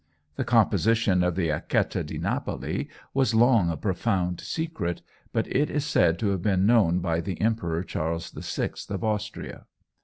The 0.35 0.43
composition 0.43 1.21
of 1.23 1.35
the 1.35 1.49
Acquetta 1.51 2.03
di 2.03 2.17
Napoli 2.17 2.89
was 3.13 3.35
long 3.35 3.69
a 3.69 3.77
profound 3.77 4.41
secret, 4.41 5.03
but 5.31 5.47
it 5.55 5.69
is 5.69 5.85
said 5.85 6.17
to 6.17 6.29
have 6.29 6.41
been 6.41 6.65
known 6.65 7.01
by 7.01 7.21
the 7.21 7.39
Emperor 7.39 7.83
Charles 7.83 8.31
VI 8.31 8.71
of 8.89 9.03
Austria. 9.03 9.67